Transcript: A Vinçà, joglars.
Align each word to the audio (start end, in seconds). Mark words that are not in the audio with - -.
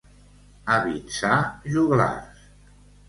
A 0.75 0.77
Vinçà, 0.87 1.37
joglars. 1.75 2.43